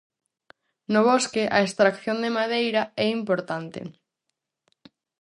[0.93, 3.81] No bosque a extracción de madeira é importante.